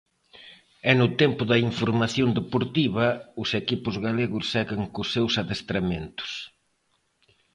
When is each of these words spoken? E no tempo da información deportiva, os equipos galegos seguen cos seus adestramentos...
E 0.89 0.91
no 0.99 1.07
tempo 1.21 1.41
da 1.51 1.57
información 1.69 2.29
deportiva, 2.39 3.05
os 3.41 3.49
equipos 3.61 3.95
galegos 4.05 4.45
seguen 4.53 4.81
cos 4.93 5.07
seus 5.15 5.33
adestramentos... 5.41 6.31